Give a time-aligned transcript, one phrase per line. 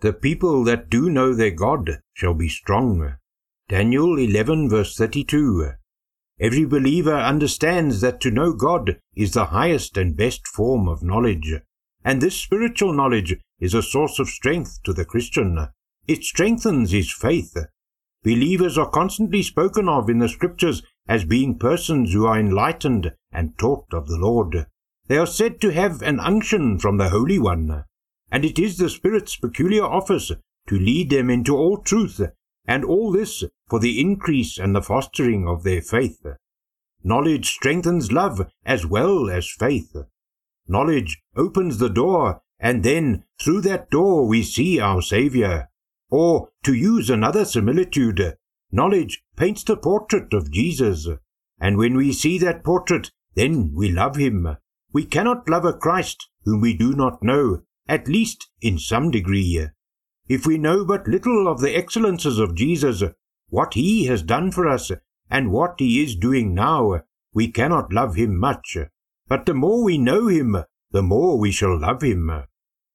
[0.00, 3.16] The people that do know their God shall be strong.
[3.68, 5.72] Daniel 11 verse 32.
[6.38, 11.52] Every believer understands that to know God is the highest and best form of knowledge,
[12.04, 15.66] and this spiritual knowledge is a source of strength to the Christian.
[16.06, 17.56] It strengthens his faith.
[18.22, 23.58] Believers are constantly spoken of in the scriptures as being persons who are enlightened and
[23.58, 24.66] taught of the Lord.
[25.08, 27.84] They are said to have an unction from the Holy One
[28.30, 30.32] and it is the Spirit's peculiar office
[30.68, 32.20] to lead them into all truth,
[32.66, 36.24] and all this for the increase and the fostering of their faith.
[37.02, 39.96] Knowledge strengthens love as well as faith.
[40.66, 45.68] Knowledge opens the door, and then through that door we see our Saviour.
[46.10, 48.36] Or, to use another similitude,
[48.70, 51.08] knowledge paints the portrait of Jesus,
[51.60, 54.56] and when we see that portrait, then we love him.
[54.92, 59.66] We cannot love a Christ whom we do not know, at least in some degree.
[60.28, 63.02] If we know but little of the excellences of Jesus,
[63.48, 64.92] what he has done for us,
[65.30, 68.76] and what he is doing now, we cannot love him much.
[69.26, 70.56] But the more we know him,
[70.90, 72.30] the more we shall love him.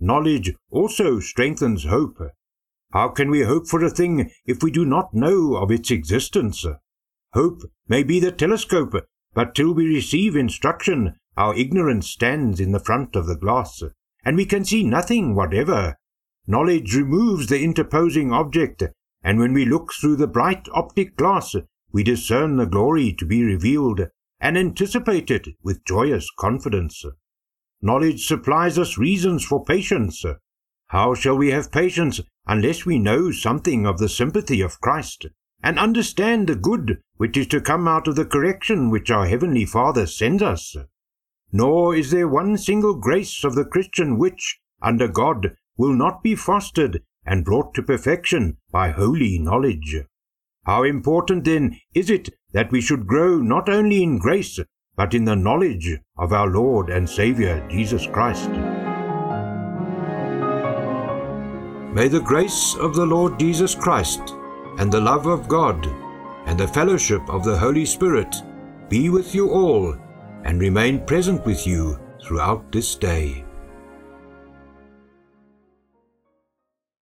[0.00, 2.18] Knowledge also strengthens hope.
[2.92, 6.64] How can we hope for a thing if we do not know of its existence?
[7.34, 8.94] Hope may be the telescope,
[9.34, 13.82] but till we receive instruction, our ignorance stands in the front of the glass
[14.28, 15.96] and we can see nothing whatever.
[16.46, 18.82] Knowledge removes the interposing object,
[19.22, 21.56] and when we look through the bright optic glass,
[21.92, 24.02] we discern the glory to be revealed,
[24.38, 27.06] and anticipate it with joyous confidence.
[27.80, 30.22] Knowledge supplies us reasons for patience.
[30.88, 35.24] How shall we have patience unless we know something of the sympathy of Christ,
[35.62, 39.64] and understand the good which is to come out of the correction which our Heavenly
[39.64, 40.76] Father sends us?
[41.52, 46.34] Nor is there one single grace of the Christian which, under God, will not be
[46.34, 49.96] fostered and brought to perfection by holy knowledge.
[50.64, 54.58] How important then is it that we should grow not only in grace,
[54.96, 58.50] but in the knowledge of our Lord and Saviour Jesus Christ.
[61.94, 64.34] May the grace of the Lord Jesus Christ,
[64.78, 65.86] and the love of God,
[66.46, 68.34] and the fellowship of the Holy Spirit
[68.88, 69.96] be with you all
[70.44, 73.44] and remain present with you throughout this day.